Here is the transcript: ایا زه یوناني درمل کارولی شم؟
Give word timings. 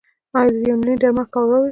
ایا 0.37 0.51
زه 0.57 0.61
یوناني 0.69 0.95
درمل 1.01 1.27
کارولی 1.33 1.61
شم؟ 1.69 1.69